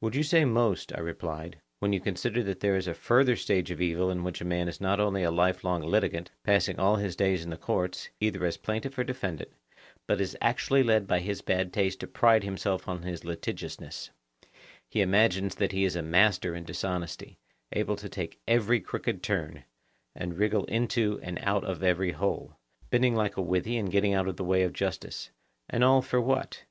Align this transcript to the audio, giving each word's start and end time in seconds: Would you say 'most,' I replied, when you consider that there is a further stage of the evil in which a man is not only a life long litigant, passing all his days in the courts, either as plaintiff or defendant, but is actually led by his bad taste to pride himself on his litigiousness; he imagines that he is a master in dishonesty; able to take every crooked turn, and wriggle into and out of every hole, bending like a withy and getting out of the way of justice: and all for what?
Would 0.00 0.16
you 0.16 0.24
say 0.24 0.44
'most,' 0.44 0.92
I 0.96 0.98
replied, 0.98 1.60
when 1.78 1.92
you 1.92 2.00
consider 2.00 2.42
that 2.42 2.58
there 2.58 2.74
is 2.74 2.88
a 2.88 2.92
further 2.92 3.36
stage 3.36 3.70
of 3.70 3.78
the 3.78 3.86
evil 3.86 4.10
in 4.10 4.24
which 4.24 4.40
a 4.40 4.44
man 4.44 4.66
is 4.66 4.80
not 4.80 4.98
only 4.98 5.22
a 5.22 5.30
life 5.30 5.62
long 5.62 5.80
litigant, 5.82 6.32
passing 6.42 6.80
all 6.80 6.96
his 6.96 7.14
days 7.14 7.44
in 7.44 7.50
the 7.50 7.56
courts, 7.56 8.08
either 8.18 8.44
as 8.44 8.56
plaintiff 8.56 8.98
or 8.98 9.04
defendant, 9.04 9.50
but 10.08 10.20
is 10.20 10.36
actually 10.40 10.82
led 10.82 11.06
by 11.06 11.20
his 11.20 11.40
bad 11.40 11.72
taste 11.72 12.00
to 12.00 12.08
pride 12.08 12.42
himself 12.42 12.88
on 12.88 13.02
his 13.02 13.22
litigiousness; 13.24 14.10
he 14.88 15.02
imagines 15.02 15.54
that 15.54 15.70
he 15.70 15.84
is 15.84 15.94
a 15.94 16.02
master 16.02 16.52
in 16.56 16.64
dishonesty; 16.64 17.38
able 17.70 17.94
to 17.94 18.08
take 18.08 18.40
every 18.48 18.80
crooked 18.80 19.22
turn, 19.22 19.62
and 20.16 20.36
wriggle 20.36 20.64
into 20.64 21.20
and 21.22 21.38
out 21.44 21.62
of 21.62 21.80
every 21.84 22.10
hole, 22.10 22.56
bending 22.90 23.14
like 23.14 23.36
a 23.36 23.40
withy 23.40 23.76
and 23.76 23.92
getting 23.92 24.14
out 24.14 24.26
of 24.26 24.36
the 24.36 24.42
way 24.42 24.64
of 24.64 24.72
justice: 24.72 25.30
and 25.68 25.84
all 25.84 26.02
for 26.02 26.20
what? 26.20 26.64